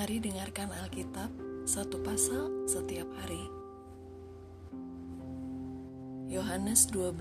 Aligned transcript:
Mari 0.00 0.16
dengarkan 0.16 0.72
Alkitab 0.72 1.28
satu 1.68 2.00
pasal 2.00 2.64
setiap 2.64 3.04
hari. 3.20 3.44
Yohanes 6.24 6.88
12 6.88 7.20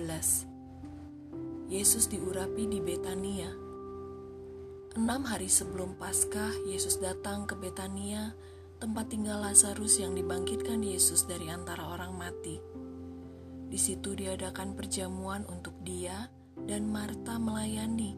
Yesus 1.68 2.08
diurapi 2.08 2.72
di 2.72 2.80
Betania. 2.80 3.52
Enam 4.96 5.28
hari 5.28 5.52
sebelum 5.52 6.00
Paskah, 6.00 6.56
Yesus 6.72 7.04
datang 7.04 7.44
ke 7.52 7.60
Betania, 7.60 8.32
tempat 8.80 9.12
tinggal 9.12 9.44
Lazarus 9.44 10.00
yang 10.00 10.16
dibangkitkan 10.16 10.80
Yesus 10.80 11.28
dari 11.28 11.52
antara 11.52 11.84
orang 11.84 12.16
mati. 12.16 12.64
Di 13.68 13.76
situ 13.76 14.16
diadakan 14.16 14.80
perjamuan 14.80 15.44
untuk 15.52 15.76
dia 15.84 16.32
dan 16.56 16.88
Marta 16.88 17.44
melayani, 17.44 18.16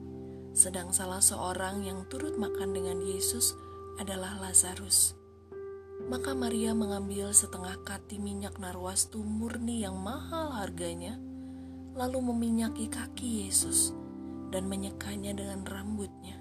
sedang 0.53 0.93
salah 0.93 1.17
seorang 1.17 1.81
yang 1.81 2.05
turut 2.13 2.37
makan 2.37 2.77
dengan 2.77 3.01
Yesus 3.01 3.57
adalah 3.99 4.39
Lazarus. 4.39 5.17
Maka 6.07 6.33
Maria 6.35 6.71
mengambil 6.75 7.29
setengah 7.31 7.77
kati 7.83 8.17
minyak 8.17 8.57
narwastu 8.57 9.21
murni 9.21 9.83
yang 9.85 9.99
mahal 9.99 10.51
harganya, 10.55 11.19
lalu 11.95 12.19
meminyaki 12.31 12.87
kaki 12.87 13.47
Yesus 13.47 13.95
dan 14.51 14.67
menyekanya 14.67 15.35
dengan 15.35 15.63
rambutnya. 15.63 16.39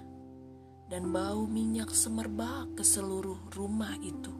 Dan 0.91 1.15
bau 1.15 1.47
minyak 1.47 1.95
semerbak 1.95 2.75
ke 2.75 2.83
seluruh 2.83 3.39
rumah 3.55 3.95
itu. 4.03 4.35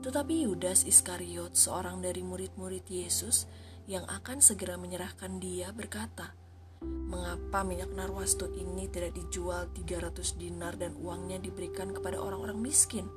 Tetapi 0.00 0.48
Yudas 0.48 0.86
Iskariot, 0.86 1.52
seorang 1.52 2.00
dari 2.00 2.24
murid-murid 2.24 2.86
Yesus 2.88 3.44
yang 3.90 4.06
akan 4.06 4.38
segera 4.40 4.80
menyerahkan 4.80 5.36
dia, 5.42 5.74
berkata, 5.74 6.37
Mengapa 6.84 7.66
minyak 7.66 7.90
narwastu 7.96 8.46
ini 8.54 8.86
tidak 8.86 9.16
dijual 9.18 9.66
300 9.74 10.38
dinar 10.38 10.78
dan 10.78 10.94
uangnya 11.00 11.42
diberikan 11.42 11.90
kepada 11.90 12.20
orang-orang 12.20 12.60
miskin? 12.60 13.08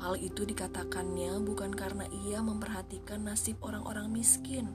Hal 0.00 0.16
itu 0.20 0.44
dikatakannya 0.44 1.40
bukan 1.44 1.72
karena 1.72 2.08
ia 2.24 2.40
memperhatikan 2.40 3.26
nasib 3.26 3.60
orang-orang 3.60 4.08
miskin, 4.12 4.72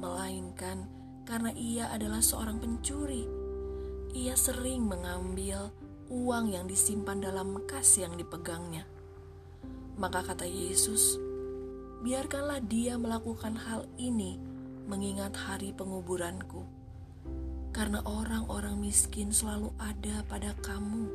melainkan 0.00 0.88
karena 1.24 1.52
ia 1.56 1.88
adalah 1.92 2.20
seorang 2.20 2.60
pencuri. 2.60 3.24
Ia 4.12 4.36
sering 4.36 4.84
mengambil 4.88 5.72
uang 6.12 6.52
yang 6.52 6.68
disimpan 6.68 7.24
dalam 7.24 7.64
kas 7.64 7.96
yang 7.96 8.12
dipegangnya. 8.20 8.84
Maka 9.96 10.20
kata 10.20 10.44
Yesus, 10.44 11.16
"Biarkanlah 12.04 12.60
dia 12.64 13.00
melakukan 13.00 13.56
hal 13.56 13.88
ini 13.96 14.51
mengingat 14.86 15.34
hari 15.36 15.70
penguburanku, 15.70 16.66
karena 17.70 18.02
orang-orang 18.04 18.76
miskin 18.78 19.30
selalu 19.30 19.70
ada 19.78 20.26
pada 20.26 20.52
kamu, 20.60 21.06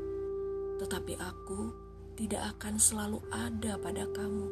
tetapi 0.82 1.20
aku 1.20 1.76
tidak 2.18 2.58
akan 2.58 2.82
selalu 2.82 3.20
ada 3.30 3.78
pada 3.78 4.08
kamu. 4.16 4.48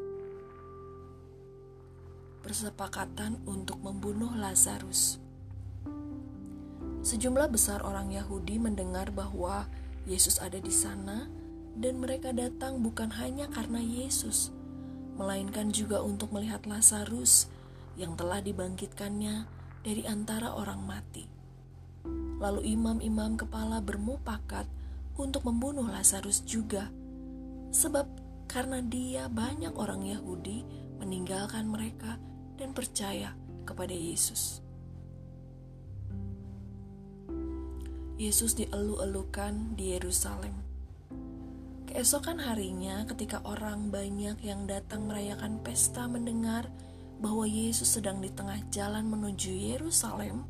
Persepakatan 2.45 3.41
untuk 3.49 3.81
membunuh 3.81 4.29
Lazarus. 4.37 5.17
Sejumlah 7.01 7.49
besar 7.49 7.81
orang 7.81 8.13
Yahudi 8.13 8.61
mendengar 8.61 9.09
bahwa 9.09 9.65
Yesus 10.05 10.37
ada 10.37 10.61
di 10.61 10.69
sana, 10.69 11.25
dan 11.73 11.97
mereka 11.97 12.29
datang 12.31 12.85
bukan 12.85 13.09
hanya 13.17 13.49
karena 13.49 13.81
Yesus, 13.81 14.53
melainkan 15.17 15.73
juga 15.73 16.05
untuk 16.05 16.29
melihat 16.31 16.63
Lazarus 16.69 17.49
yang 17.95 18.15
telah 18.19 18.43
dibangkitkannya 18.43 19.47
dari 19.83 20.03
antara 20.07 20.55
orang 20.55 20.83
mati. 20.83 21.25
Lalu 22.39 22.75
imam-imam 22.75 23.39
kepala 23.39 23.79
bermupakat 23.79 24.67
untuk 25.15 25.47
membunuh 25.47 25.87
Lazarus 25.87 26.43
juga, 26.43 26.91
sebab 27.71 28.05
karena 28.51 28.83
dia 28.83 29.31
banyak 29.31 29.71
orang 29.79 30.03
Yahudi 30.03 30.67
meninggalkan 30.99 31.67
mereka 31.67 32.19
dan 32.59 32.75
percaya 32.75 33.35
kepada 33.63 33.95
Yesus. 33.95 34.59
Yesus 38.15 38.55
dielu-elukan 38.55 39.75
di 39.75 39.91
Yerusalem. 39.91 40.55
Keesokan 41.83 42.39
harinya, 42.39 43.03
ketika 43.11 43.43
orang 43.43 43.91
banyak 43.91 44.39
yang 44.39 44.67
datang 44.67 45.07
merayakan 45.07 45.59
pesta 45.59 46.07
mendengar 46.07 46.71
bahwa 47.19 47.47
Yesus 47.47 47.95
sedang 47.95 48.19
di 48.19 48.29
tengah 48.31 48.59
jalan 48.71 49.07
menuju 49.07 49.51
Yerusalem, 49.51 50.43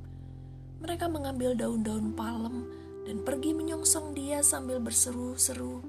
mereka 0.81 1.09
mengambil 1.09 1.53
daun-daun 1.53 2.13
palem 2.13 2.67
dan 3.05 3.21
pergi 3.21 3.53
menyongsong 3.53 4.17
dia 4.17 4.41
sambil 4.41 4.81
berseru-seru, 4.81 5.81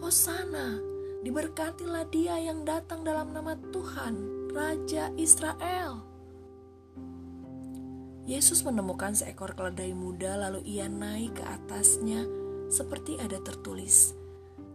Hosana, 0.00 0.80
diberkatilah 1.24 2.08
dia 2.12 2.36
yang 2.40 2.64
datang 2.64 3.04
dalam 3.04 3.32
nama 3.32 3.56
Tuhan, 3.72 4.14
Raja 4.52 5.12
Israel. 5.16 6.04
Yesus 8.26 8.66
menemukan 8.66 9.14
seekor 9.14 9.54
keledai 9.54 9.94
muda 9.94 10.34
lalu 10.34 10.60
ia 10.66 10.90
naik 10.90 11.38
ke 11.38 11.44
atasnya 11.46 12.26
seperti 12.66 13.14
ada 13.22 13.38
tertulis, 13.38 14.18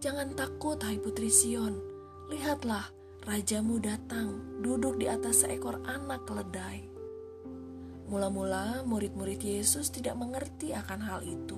Jangan 0.02 0.34
takut 0.34 0.82
hai 0.82 0.98
putri 0.98 1.30
Sion, 1.30 1.78
lihatlah 2.26 2.90
rajamu 3.22 3.78
datang 3.78 4.42
duduk 4.66 4.98
di 4.98 5.06
atas 5.06 5.46
seekor 5.46 5.78
anak 5.86 6.26
keledai. 6.26 6.90
Mula-mula 8.10 8.82
murid-murid 8.82 9.38
Yesus 9.38 9.94
tidak 9.94 10.18
mengerti 10.18 10.74
akan 10.74 11.00
hal 11.06 11.22
itu. 11.22 11.56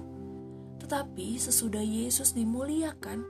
Tetapi 0.84 1.40
sesudah 1.40 1.82
Yesus 1.82 2.36
dimuliakan, 2.36 3.24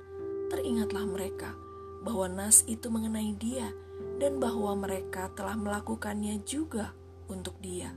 teringatlah 0.49 1.05
mereka 1.05 1.53
bahwa 2.01 2.25
nas 2.25 2.65
itu 2.65 2.89
mengenai 2.89 3.37
dia 3.37 3.69
dan 4.17 4.41
bahwa 4.41 4.75
mereka 4.81 5.29
telah 5.37 5.53
melakukannya 5.53 6.41
juga 6.43 6.91
untuk 7.29 7.55
dia. 7.61 7.93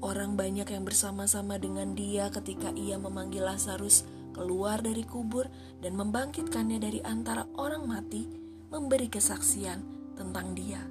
Orang 0.00 0.40
banyak 0.40 0.72
yang 0.72 0.88
bersama-sama 0.88 1.60
dengan 1.60 1.92
dia 1.92 2.32
ketika 2.32 2.72
ia 2.72 2.96
memanggil 2.96 3.44
Lazarus 3.44 4.08
keluar 4.32 4.80
dari 4.80 5.04
kubur 5.04 5.44
dan 5.84 5.98
membangkitkannya 5.98 6.78
dari 6.80 7.04
antara 7.04 7.44
orang 7.58 7.84
mati 7.84 8.47
memberi 8.68 9.08
kesaksian 9.08 9.80
tentang 10.12 10.52
dia. 10.52 10.84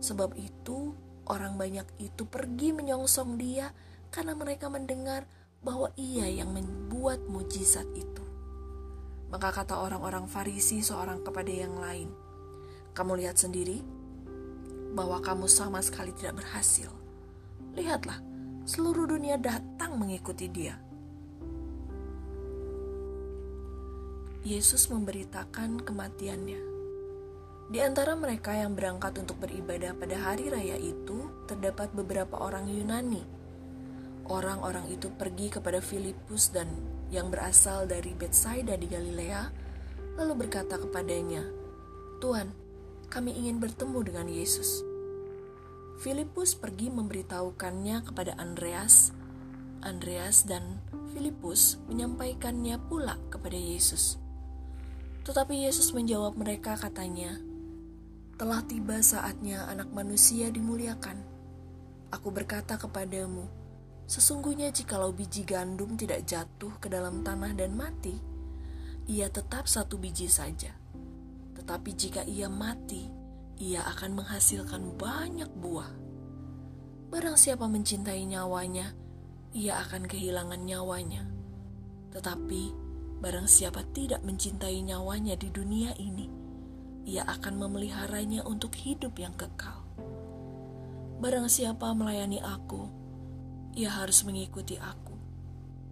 Sebab 0.00 0.36
itu, 0.36 0.96
orang 1.28 1.56
banyak 1.56 1.84
itu 2.00 2.24
pergi 2.28 2.72
menyongsong 2.72 3.36
dia 3.40 3.72
karena 4.12 4.36
mereka 4.36 4.68
mendengar 4.68 5.28
bahwa 5.64 5.88
ia 5.96 6.28
yang 6.28 6.52
membuat 6.52 7.24
mujizat 7.24 7.88
itu. 7.96 8.24
Maka 9.32 9.50
kata 9.50 9.80
orang-orang 9.80 10.28
Farisi 10.28 10.84
seorang 10.84 11.24
kepada 11.24 11.50
yang 11.50 11.74
lain, 11.80 12.12
"Kamu 12.92 13.16
lihat 13.18 13.40
sendiri 13.40 13.80
bahwa 14.94 15.18
kamu 15.24 15.48
sama 15.48 15.80
sekali 15.80 16.12
tidak 16.14 16.44
berhasil. 16.44 16.92
Lihatlah, 17.74 18.20
seluruh 18.68 19.08
dunia 19.10 19.40
datang 19.40 19.98
mengikuti 19.98 20.46
dia." 20.46 20.78
Yesus 24.44 24.92
memberitakan 24.92 25.80
kematiannya. 25.80 26.73
Di 27.64 27.80
antara 27.80 28.12
mereka 28.12 28.52
yang 28.52 28.76
berangkat 28.76 29.16
untuk 29.24 29.40
beribadah 29.40 29.96
pada 29.96 30.20
hari 30.20 30.52
raya 30.52 30.76
itu, 30.76 31.32
terdapat 31.48 31.88
beberapa 31.96 32.36
orang 32.36 32.68
Yunani. 32.68 33.24
Orang-orang 34.28 34.88
itu 34.92 35.08
pergi 35.08 35.48
kepada 35.48 35.80
Filipus 35.80 36.52
dan 36.52 36.68
yang 37.08 37.32
berasal 37.32 37.88
dari 37.88 38.12
Betsaida 38.12 38.76
di 38.76 38.84
Galilea, 38.84 39.48
lalu 40.20 40.44
berkata 40.44 40.76
kepadanya, 40.76 41.44
"Tuan, 42.20 42.52
kami 43.08 43.32
ingin 43.32 43.56
bertemu 43.60 43.98
dengan 44.04 44.28
Yesus." 44.28 44.84
Filipus 46.04 46.52
pergi 46.52 46.92
memberitahukannya 46.92 48.04
kepada 48.04 48.36
Andreas. 48.36 49.08
Andreas 49.80 50.44
dan 50.44 50.84
Filipus 51.16 51.80
menyampaikannya 51.88 52.76
pula 52.90 53.16
kepada 53.32 53.56
Yesus. 53.56 54.20
Tetapi 55.24 55.64
Yesus 55.64 55.96
menjawab 55.96 56.36
mereka 56.36 56.76
katanya, 56.76 57.40
telah 58.34 58.66
tiba 58.66 58.98
saatnya 58.98 59.70
anak 59.70 59.94
manusia 59.94 60.50
dimuliakan. 60.50 61.22
Aku 62.10 62.34
berkata 62.34 62.74
kepadamu, 62.74 63.46
sesungguhnya 64.10 64.74
jikalau 64.74 65.14
biji 65.14 65.46
gandum 65.46 65.94
tidak 65.94 66.26
jatuh 66.26 66.74
ke 66.82 66.90
dalam 66.90 67.22
tanah 67.22 67.54
dan 67.54 67.78
mati, 67.78 68.18
ia 69.06 69.30
tetap 69.30 69.70
satu 69.70 70.02
biji 70.02 70.26
saja. 70.26 70.74
Tetapi 71.54 71.90
jika 71.94 72.26
ia 72.26 72.50
mati, 72.50 73.06
ia 73.62 73.86
akan 73.86 74.18
menghasilkan 74.18 74.98
banyak 74.98 75.50
buah. 75.54 75.90
Barang 77.14 77.38
siapa 77.38 77.70
mencintai 77.70 78.26
nyawanya, 78.26 78.90
ia 79.54 79.78
akan 79.78 80.10
kehilangan 80.10 80.58
nyawanya. 80.66 81.22
Tetapi 82.10 82.62
barang 83.22 83.46
siapa 83.46 83.86
tidak 83.94 84.26
mencintai 84.26 84.82
nyawanya 84.82 85.38
di 85.38 85.48
dunia 85.54 85.94
ini, 86.02 86.26
ia 87.04 87.24
akan 87.28 87.60
memeliharanya 87.60 88.44
untuk 88.48 88.72
hidup 88.76 89.16
yang 89.20 89.36
kekal. 89.36 89.84
Barang 91.20 91.48
siapa 91.48 91.92
melayani 91.92 92.40
aku, 92.40 92.88
ia 93.76 93.92
harus 93.92 94.24
mengikuti 94.24 94.80
aku, 94.80 95.16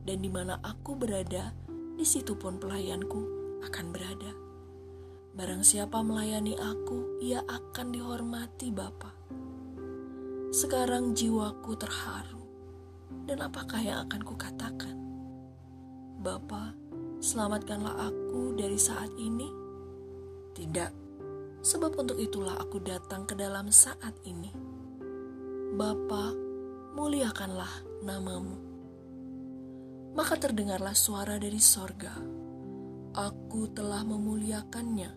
dan 0.04 0.24
di 0.24 0.28
mana 0.32 0.58
aku 0.60 0.96
berada, 0.96 1.52
di 1.96 2.04
situ 2.04 2.36
pun 2.36 2.56
pelayanku 2.56 3.20
akan 3.64 3.86
berada. 3.92 4.32
Barang 5.32 5.64
siapa 5.64 6.04
melayani 6.04 6.56
aku, 6.56 7.20
ia 7.24 7.40
akan 7.44 7.86
dihormati 7.92 8.68
Bapa. 8.68 9.12
Sekarang 10.52 11.16
jiwaku 11.16 11.72
terharu, 11.80 12.44
dan 13.24 13.40
apakah 13.40 13.80
yang 13.80 14.04
akan 14.04 14.20
kukatakan? 14.20 14.96
Bapa, 16.20 16.76
selamatkanlah 17.24 18.12
aku 18.12 18.52
dari 18.54 18.76
saat 18.76 19.08
ini. 19.16 19.48
Tidak, 20.52 21.01
sebab 21.62 21.94
untuk 21.94 22.18
itulah 22.18 22.58
aku 22.58 22.82
datang 22.82 23.22
ke 23.24 23.38
dalam 23.38 23.70
saat 23.70 24.12
ini. 24.26 24.50
Bapa, 25.72 26.34
muliakanlah 26.98 28.02
namamu. 28.02 28.58
Maka 30.12 30.36
terdengarlah 30.36 30.92
suara 30.92 31.40
dari 31.40 31.56
sorga. 31.56 32.12
Aku 33.16 33.72
telah 33.72 34.04
memuliakannya 34.04 35.10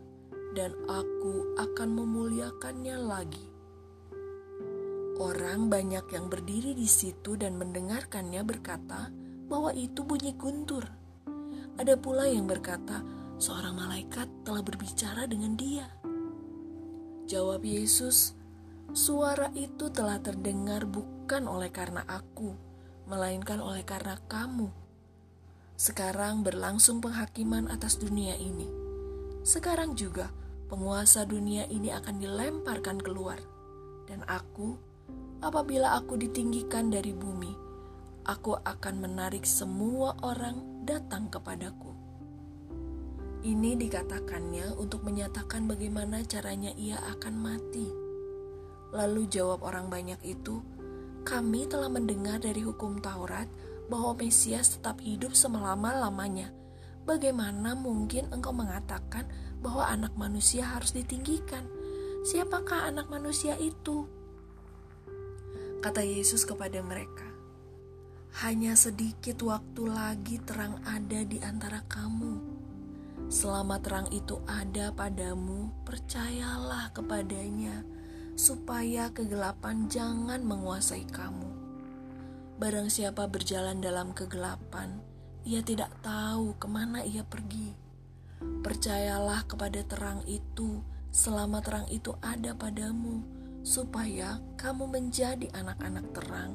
dan 0.55 0.71
aku 0.87 1.59
akan 1.59 1.89
memuliakannya 1.91 2.95
lagi. 3.03 3.45
Orang 5.19 5.67
banyak 5.67 6.07
yang 6.11 6.27
berdiri 6.27 6.75
di 6.75 6.87
situ 6.87 7.35
dan 7.35 7.59
mendengarkannya 7.59 8.43
berkata 8.43 9.11
bahwa 9.47 9.71
itu 9.75 10.03
bunyi 10.03 10.35
guntur. 10.35 10.83
Ada 11.75 11.99
pula 11.99 12.27
yang 12.27 12.47
berkata, 12.47 13.03
seorang 13.35 13.75
malaikat 13.75 14.27
telah 14.47 14.63
berbicara 14.63 15.27
dengan 15.27 15.55
dia. 15.59 15.87
Jawab 17.25 17.65
Yesus, 17.65 18.37
suara 18.93 19.49
itu 19.57 19.89
telah 19.89 20.21
terdengar 20.21 20.85
bukan 20.85 21.49
oleh 21.49 21.73
karena 21.73 22.05
aku, 22.05 22.53
melainkan 23.09 23.57
oleh 23.57 23.81
karena 23.81 24.21
kamu. 24.29 24.69
Sekarang 25.73 26.45
berlangsung 26.45 27.01
penghakiman 27.01 27.65
atas 27.73 27.97
dunia 27.97 28.37
ini. 28.37 28.69
Sekarang 29.41 29.97
juga 29.97 30.29
penguasa 30.69 31.25
dunia 31.25 31.65
ini 31.65 31.89
akan 31.89 32.21
dilemparkan 32.21 33.01
keluar. 33.01 33.41
Dan 34.05 34.21
aku, 34.29 34.77
apabila 35.41 35.97
aku 35.97 36.21
ditinggikan 36.21 36.93
dari 36.93 37.09
bumi, 37.09 37.57
aku 38.29 38.53
akan 38.53 39.01
menarik 39.01 39.49
semua 39.49 40.13
orang 40.21 40.85
datang 40.85 41.33
kepadaku. 41.33 41.94
Ini 43.45 43.77
dikatakannya 43.77 44.73
untuk 44.81 45.05
menyatakan 45.05 45.69
bagaimana 45.69 46.25
caranya 46.25 46.73
ia 46.73 46.97
akan 47.13 47.33
mati. 47.37 47.85
Lalu 48.89 49.29
jawab 49.29 49.61
orang 49.61 49.85
banyak 49.85 50.17
itu, 50.25 50.65
"Kami 51.21 51.69
telah 51.69 51.93
mendengar 51.93 52.41
dari 52.41 52.65
hukum 52.65 52.97
Taurat 52.97 53.45
bahwa 53.85 54.17
Mesias 54.17 54.73
tetap 54.73 54.97
hidup 54.97 55.37
selama-lamanya. 55.37 56.49
Bagaimana 57.05 57.77
mungkin 57.77 58.33
engkau 58.33 58.49
mengatakan 58.49 59.29
bahwa 59.61 59.85
anak 59.93 60.17
manusia 60.17 60.65
harus 60.65 60.97
ditinggikan. 60.97 61.69
Siapakah 62.25 62.89
anak 62.89 63.13
manusia 63.13 63.53
itu? 63.61 64.09
Kata 65.85 66.01
Yesus 66.01 66.49
kepada 66.49 66.81
mereka, 66.81 67.29
"Hanya 68.41 68.73
sedikit 68.73 69.37
waktu 69.45 69.85
lagi 69.85 70.41
terang 70.41 70.81
ada 70.81 71.21
di 71.21 71.37
antara 71.45 71.85
kamu. 71.85 72.54
Selama 73.25 73.81
terang 73.81 74.05
itu 74.13 74.37
ada 74.45 74.93
padamu, 74.93 75.73
percayalah 75.81 76.93
kepadanya, 76.93 77.81
supaya 78.37 79.09
kegelapan 79.09 79.89
jangan 79.89 80.45
menguasai 80.45 81.09
kamu. 81.09 81.49
Barang 82.61 82.87
siapa 82.87 83.25
berjalan 83.25 83.81
dalam 83.81 84.13
kegelapan, 84.13 85.01
ia 85.41 85.65
tidak 85.65 85.89
tahu 86.05 86.53
ke 86.61 86.67
mana 86.69 87.01
ia 87.01 87.25
pergi." 87.25 87.73
Percayalah 88.61 89.49
kepada 89.49 89.81
terang 89.87 90.21
itu 90.29 90.85
selama 91.09 91.65
terang 91.65 91.89
itu 91.89 92.13
ada 92.21 92.53
padamu, 92.53 93.25
supaya 93.65 94.37
kamu 94.61 94.85
menjadi 94.85 95.49
anak-anak 95.49 96.05
terang. 96.13 96.53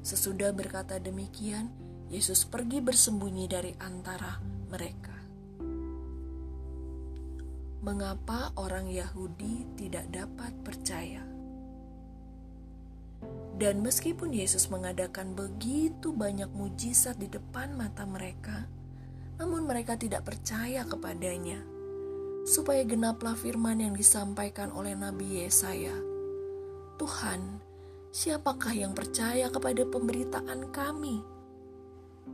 Sesudah 0.00 0.56
berkata 0.56 0.96
demikian, 0.96 1.68
Yesus 2.08 2.48
pergi 2.48 2.80
bersembunyi 2.80 3.46
dari 3.46 3.76
antara 3.76 4.59
mereka. 4.70 5.12
Mengapa 7.82 8.54
orang 8.54 8.86
Yahudi 8.86 9.66
tidak 9.74 10.06
dapat 10.14 10.52
percaya? 10.62 11.26
Dan 13.60 13.84
meskipun 13.84 14.32
Yesus 14.32 14.72
mengadakan 14.72 15.36
begitu 15.36 16.16
banyak 16.16 16.48
mujizat 16.56 17.20
di 17.20 17.28
depan 17.28 17.76
mata 17.76 18.08
mereka, 18.08 18.64
namun 19.36 19.68
mereka 19.68 20.00
tidak 20.00 20.24
percaya 20.24 20.84
kepadanya. 20.88 21.60
Supaya 22.48 22.80
genaplah 22.88 23.36
firman 23.36 23.84
yang 23.84 23.92
disampaikan 23.92 24.72
oleh 24.72 24.96
Nabi 24.96 25.44
Yesaya. 25.44 25.92
Tuhan, 26.96 27.60
siapakah 28.12 28.72
yang 28.72 28.96
percaya 28.96 29.52
kepada 29.52 29.84
pemberitaan 29.84 30.72
kami? 30.72 31.20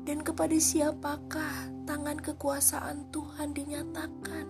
Dan 0.03 0.21
kepada 0.21 0.59
siapakah 0.59 1.73
tangan 1.87 2.19
kekuasaan 2.21 3.09
Tuhan 3.15 3.55
dinyatakan? 3.55 4.47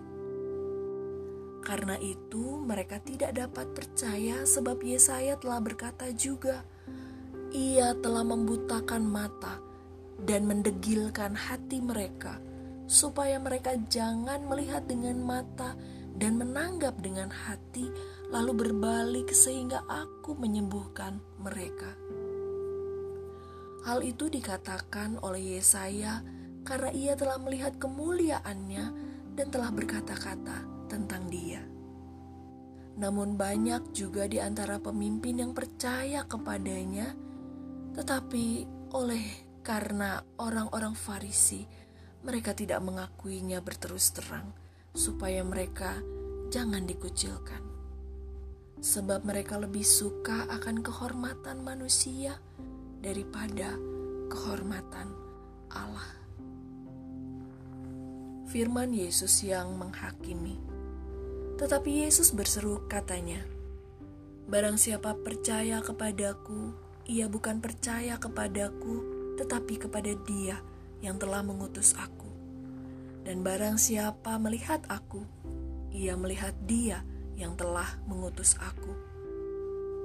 Karena 1.63 1.99
itu 1.99 2.63
mereka 2.63 2.99
tidak 3.03 3.35
dapat 3.35 3.71
percaya 3.75 4.43
sebab 4.47 4.79
Yesaya 4.81 5.35
telah 5.39 5.59
berkata 5.59 6.09
juga, 6.15 6.63
Ia 7.51 7.95
telah 8.03 8.23
membutakan 8.23 9.03
mata 9.07 9.59
dan 10.23 10.49
mendegilkan 10.49 11.37
hati 11.37 11.83
mereka 11.83 12.39
supaya 12.87 13.35
mereka 13.37 13.75
jangan 13.91 14.47
melihat 14.47 14.87
dengan 14.87 15.19
mata 15.19 15.75
dan 16.17 16.39
menanggap 16.39 16.97
dengan 17.03 17.29
hati, 17.29 17.91
lalu 18.33 18.65
berbalik 18.65 19.29
sehingga 19.29 19.85
aku 19.85 20.33
menyembuhkan 20.39 21.21
mereka. 21.37 21.93
Hal 23.87 24.03
itu 24.03 24.27
dikatakan 24.27 25.15
oleh 25.23 25.55
Yesaya 25.55 26.19
karena 26.67 26.91
ia 26.91 27.15
telah 27.15 27.39
melihat 27.39 27.79
kemuliaannya 27.79 28.85
dan 29.39 29.47
telah 29.47 29.71
berkata-kata 29.71 30.91
tentang 30.91 31.31
dia. 31.31 31.63
Namun 32.99 33.39
banyak 33.39 33.95
juga 33.95 34.27
di 34.27 34.43
antara 34.43 34.75
pemimpin 34.83 35.39
yang 35.39 35.55
percaya 35.55 36.27
kepadanya, 36.27 37.15
tetapi 37.95 38.67
oleh 38.91 39.23
karena 39.63 40.19
orang-orang 40.35 40.91
Farisi 40.91 41.63
mereka 42.27 42.51
tidak 42.51 42.83
mengakuinya 42.83 43.63
berterus 43.63 44.11
terang, 44.11 44.51
supaya 44.91 45.47
mereka 45.47 45.95
jangan 46.51 46.83
dikucilkan. 46.83 47.63
Sebab 48.83 49.23
mereka 49.23 49.55
lebih 49.55 49.87
suka 49.87 50.43
akan 50.51 50.83
kehormatan 50.83 51.63
manusia 51.63 52.35
daripada 53.01 53.75
kehormatan 54.31 55.11
Allah. 55.71 56.09
Firman 58.47 58.95
Yesus 58.95 59.43
yang 59.43 59.75
menghakimi. 59.75 60.55
Tetapi 61.59 62.07
Yesus 62.07 62.31
berseru 62.31 62.85
katanya, 62.87 63.43
Barang 64.47 64.79
siapa 64.79 65.11
percaya 65.19 65.83
kepadaku, 65.83 66.71
ia 67.03 67.27
bukan 67.27 67.59
percaya 67.59 68.15
kepadaku, 68.15 69.03
tetapi 69.35 69.75
kepada 69.75 70.15
dia 70.23 70.63
yang 71.03 71.19
telah 71.19 71.43
mengutus 71.43 71.91
aku. 71.99 72.31
Dan 73.27 73.43
barang 73.43 73.75
siapa 73.75 74.39
melihat 74.39 74.79
aku, 74.87 75.27
ia 75.91 76.15
melihat 76.15 76.55
dia 76.63 77.03
yang 77.35 77.59
telah 77.59 77.99
mengutus 78.07 78.55
aku. 78.55 79.06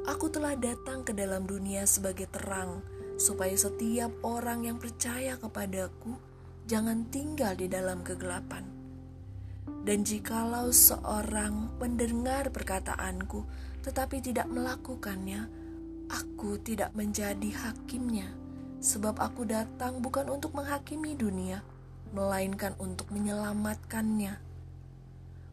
Aku 0.03 0.27
telah 0.35 0.59
datang 0.59 1.07
ke 1.07 1.15
dalam 1.15 1.47
dunia 1.47 1.87
sebagai 1.87 2.27
terang, 2.27 2.83
supaya 3.15 3.55
setiap 3.55 4.11
orang 4.27 4.67
yang 4.67 4.79
percaya 4.83 5.39
kepadaku 5.39 6.19
jangan 6.67 7.07
tinggal 7.11 7.55
di 7.55 7.71
dalam 7.71 8.03
kegelapan. 8.03 8.67
Dan 9.83 10.03
jikalau 10.03 10.75
seorang 10.75 11.79
mendengar 11.79 12.51
perkataanku 12.51 13.47
tetapi 13.83 14.23
tidak 14.23 14.47
melakukannya, 14.51 15.47
aku 16.11 16.59
tidak 16.63 16.95
menjadi 16.95 17.51
hakimnya 17.51 18.31
sebab 18.83 19.23
aku 19.23 19.47
datang 19.47 20.03
bukan 20.03 20.27
untuk 20.27 20.59
menghakimi 20.59 21.15
dunia, 21.15 21.63
melainkan 22.11 22.75
untuk 22.83 23.15
menyelamatkannya. 23.15 24.43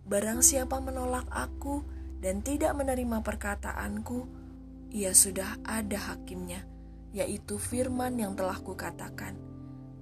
Barang 0.09 0.41
siapa 0.41 0.81
menolak 0.81 1.29
aku 1.29 1.85
dan 2.25 2.41
tidak 2.41 2.73
menerima 2.73 3.21
perkataanku, 3.21 4.38
ia 4.89 5.13
sudah 5.13 5.57
ada 5.65 5.97
hakimnya, 6.13 6.65
yaitu 7.13 7.57
firman 7.61 8.17
yang 8.17 8.33
telah 8.33 8.57
kukatakan. 8.57 9.37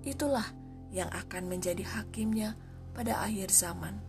Itulah 0.03 0.47
yang 0.91 1.11
akan 1.11 1.51
menjadi 1.51 1.83
hakimnya 1.83 2.55
pada 2.95 3.19
akhir 3.23 3.51
zaman. 3.51 3.99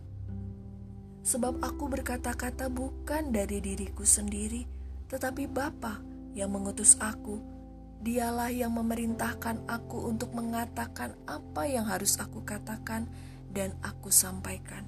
Sebab 1.23 1.59
aku 1.59 1.91
berkata-kata 1.91 2.71
bukan 2.71 3.35
dari 3.35 3.59
diriku 3.59 4.07
sendiri, 4.07 4.63
tetapi 5.11 5.45
Bapa 5.51 5.99
yang 6.33 6.55
mengutus 6.55 6.95
aku 6.97 7.59
Dialah 7.99 8.47
yang 8.47 8.79
memerintahkan 8.79 9.67
aku 9.67 10.07
untuk 10.07 10.31
mengatakan 10.31 11.19
apa 11.27 11.67
yang 11.67 11.83
harus 11.83 12.15
aku 12.15 12.47
katakan 12.47 13.11
dan 13.51 13.75
aku 13.83 14.07
sampaikan. 14.07 14.87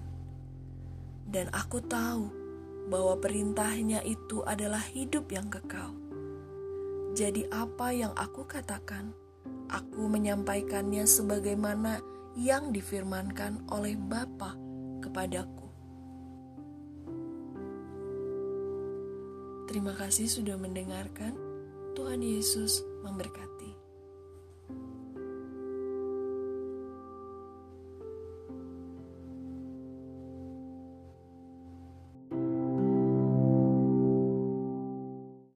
Dan 1.27 1.51
aku 1.51 1.83
tahu 1.83 2.31
bahwa 2.91 3.15
perintahnya 3.24 4.03
itu 4.03 4.43
adalah 4.43 4.83
hidup 4.83 5.31
yang 5.31 5.48
kekal. 5.48 5.95
Jadi 7.15 7.48
apa 7.48 7.95
yang 7.95 8.12
aku 8.19 8.43
katakan, 8.43 9.15
aku 9.71 10.12
menyampaikannya 10.12 11.07
sebagaimana 11.07 12.03
yang 12.36 12.75
difirmankan 12.75 13.63
oleh 13.71 13.95
Bapa 13.95 14.60
kepadaku. 15.00 15.71
Terima 19.71 19.95
kasih 19.95 20.27
sudah 20.27 20.60
mendengarkan. 20.60 21.31
Tuhan 21.95 22.19
Yesus 22.19 22.83
memberkati. 23.03 23.70